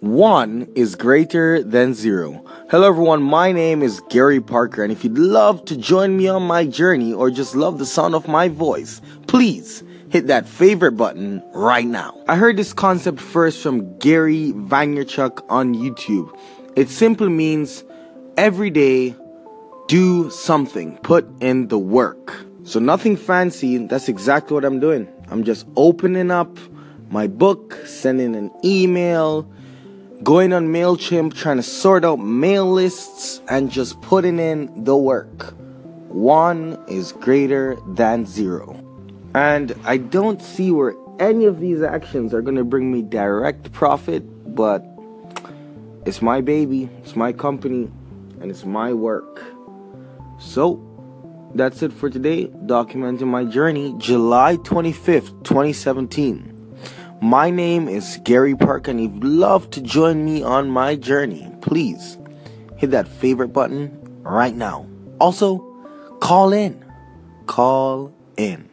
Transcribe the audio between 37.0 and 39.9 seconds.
greater than zero. And